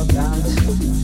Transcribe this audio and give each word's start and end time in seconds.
About. 0.00 0.97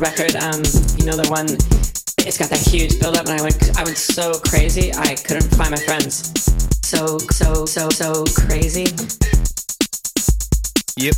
record. 0.00 0.34
Um, 0.36 0.64
you 0.96 1.04
know 1.04 1.16
the 1.16 1.28
one. 1.28 1.46
It's 2.26 2.38
got 2.38 2.48
that 2.50 2.60
huge 2.60 2.98
build 2.98 3.16
up, 3.16 3.26
and 3.26 3.38
I 3.38 3.42
went 3.42 3.56
I 3.78 3.84
went 3.84 3.98
so 3.98 4.32
crazy. 4.40 4.92
I 4.92 5.14
couldn't 5.14 5.48
find 5.54 5.70
my 5.70 5.80
friends. 5.84 6.32
So 6.82 7.18
so 7.18 7.66
so 7.66 7.90
so 7.90 8.24
crazy. 8.34 8.88
Yep. 10.96 11.14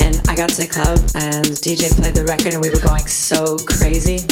And 0.00 0.14
I 0.30 0.34
got 0.34 0.50
to 0.54 0.62
the 0.62 0.70
club, 0.70 0.98
and 1.18 1.46
DJ 1.58 1.90
played 1.94 2.14
the 2.14 2.24
record, 2.24 2.54
and 2.54 2.62
we 2.62 2.70
were 2.70 2.80
going 2.80 3.06
so 3.06 3.58
crazy. 3.66 4.22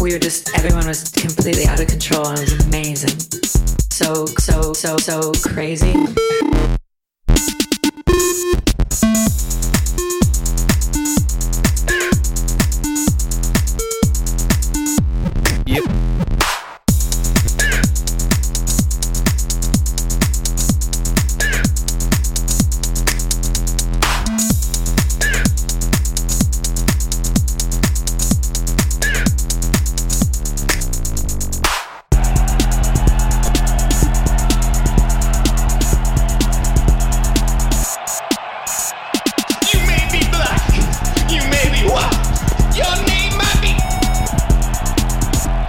We 0.00 0.12
were 0.12 0.18
just 0.18 0.56
everyone 0.56 0.88
was 0.88 1.12
completely 1.12 1.66
out 1.66 1.80
of 1.80 1.88
control, 1.88 2.26
and 2.28 2.40
it 2.40 2.48
was 2.48 2.66
amazing. 2.66 3.16
So 3.92 4.26
so 4.40 4.72
so 4.72 4.96
so 4.96 5.32
crazy. 5.44 5.92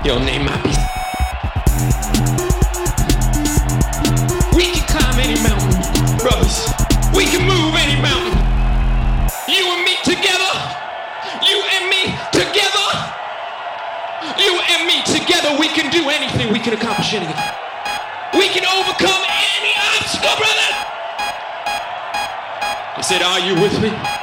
Your 0.06 0.20
name 0.20 0.46
might 0.46 0.62
be. 0.62 0.70
We 4.56 4.70
can 4.70 4.86
climb 4.86 5.18
any 5.18 5.34
mountain, 5.42 5.74
brothers. 6.22 6.70
We 7.18 7.26
can 7.26 7.42
move 7.42 7.74
any 7.74 8.00
mountain. 8.00 8.38
You 9.50 9.66
and 9.66 9.82
me 9.82 9.98
together. 10.06 10.54
You 11.42 11.58
and 11.74 11.90
me 11.90 12.14
together. 12.30 12.88
You 14.38 14.62
and 14.78 14.86
me 14.86 15.02
together. 15.10 15.58
We 15.60 15.70
can 15.70 15.90
do 15.90 16.08
anything. 16.12 16.54
We 16.54 16.60
can 16.60 16.74
accomplish 16.74 17.12
anything. 17.16 17.42
We 18.38 18.48
can 18.50 18.62
overcome 18.78 19.26
any 19.26 19.74
obstacle, 19.98 20.38
brother. 20.38 20.70
I 22.94 23.02
said, 23.02 23.24
Are 23.24 23.40
you 23.40 23.60
with 23.60 23.82
me? 23.82 24.15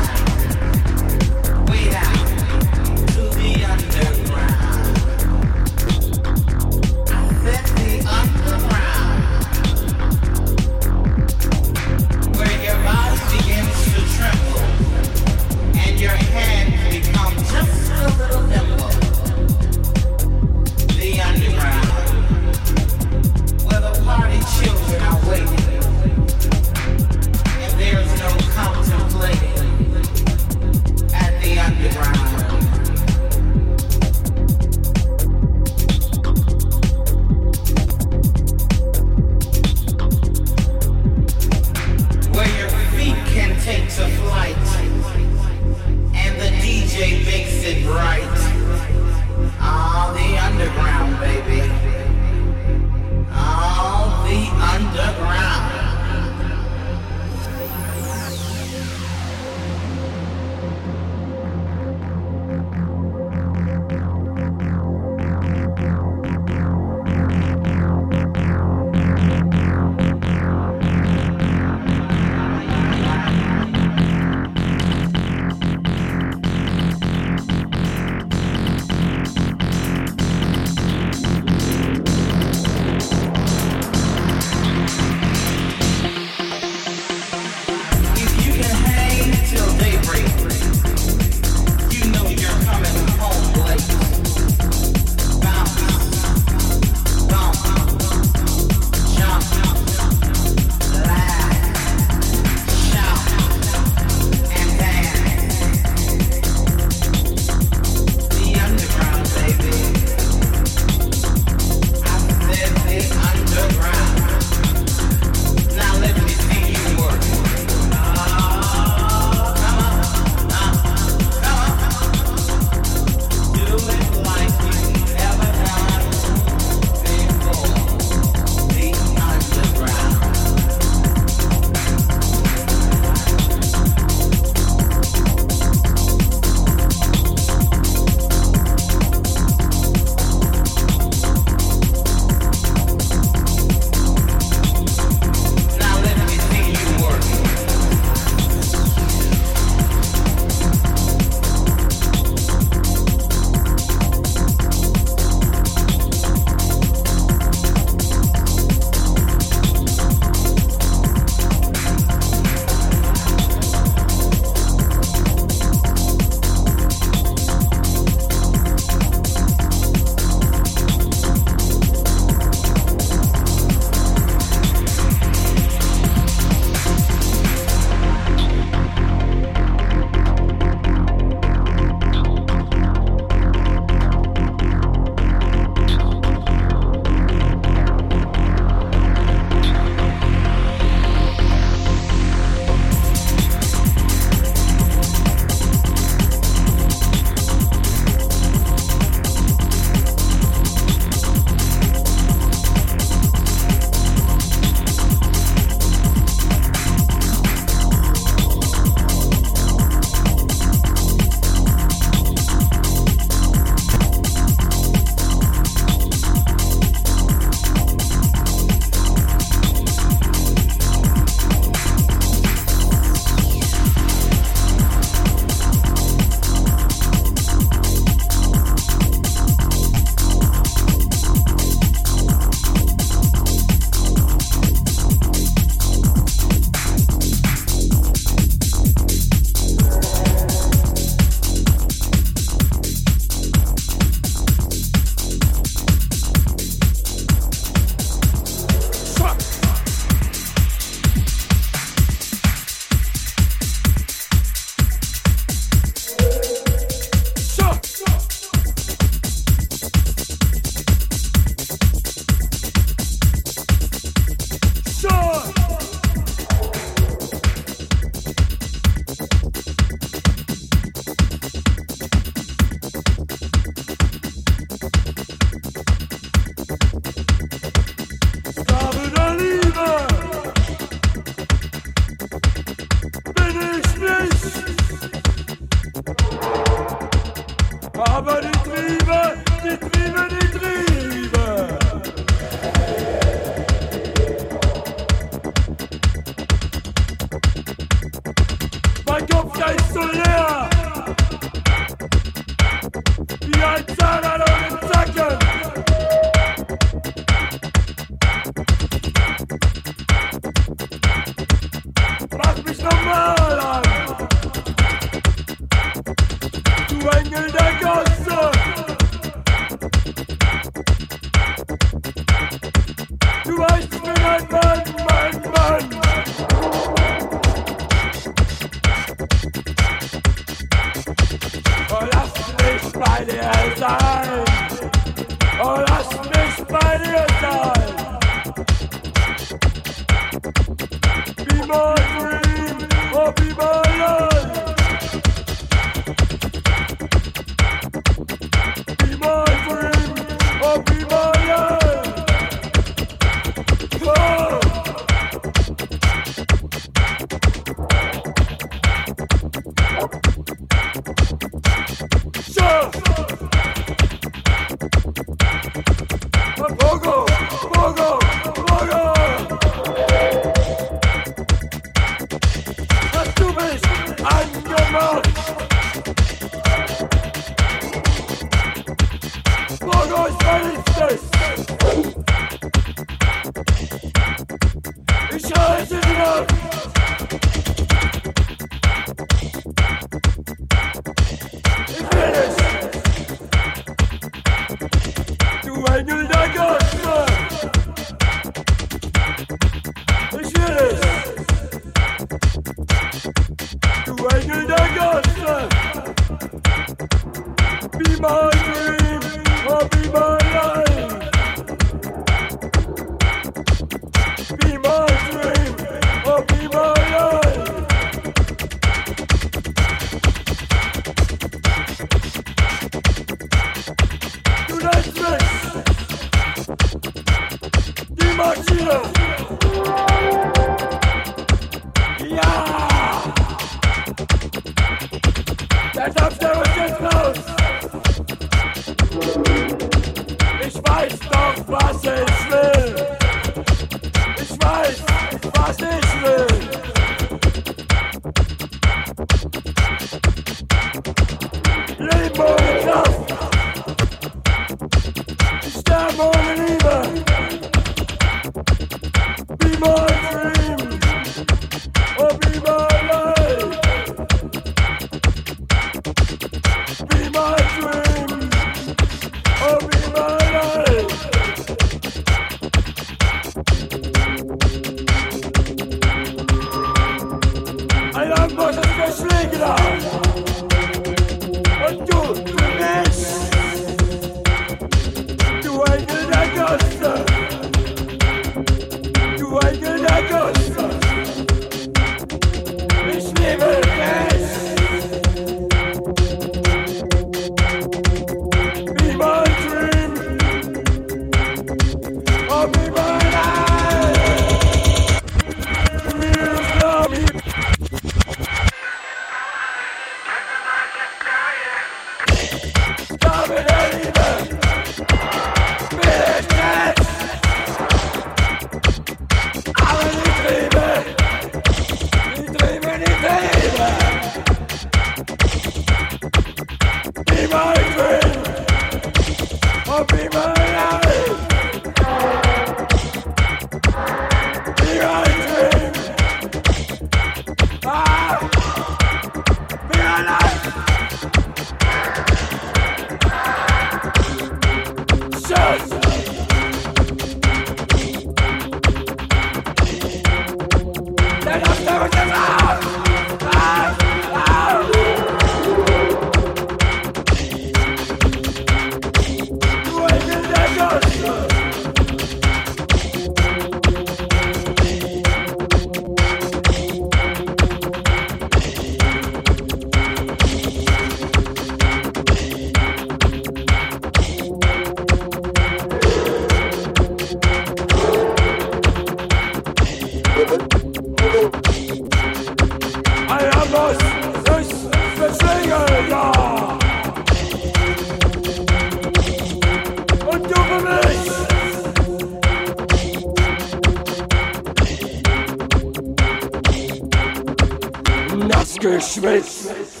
Dich. 599.21 600.00